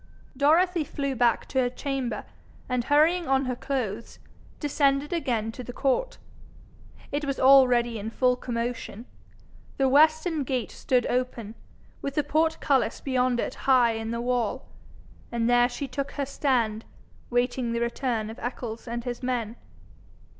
[0.35, 2.25] Dorothy flew back to her chamber,
[2.67, 4.17] and hurrying on her clothes,
[4.59, 6.17] descended again to the court.
[7.11, 9.05] It was already in full commotion.
[9.77, 11.53] The western gate stood open,
[12.01, 14.65] with the portcullis beyond it high in the wall,
[15.31, 16.83] and there she took her stand,
[17.29, 19.55] waiting the return of Eccles and his men.